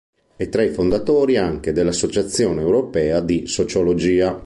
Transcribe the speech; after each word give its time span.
È 0.35 0.49
tra 0.49 0.63
i 0.63 0.69
fondatori 0.69 1.37
anche 1.37 1.73
dell'Associazione 1.73 2.61
Europea 2.61 3.19
di 3.19 3.45
Sociologia. 3.45 4.35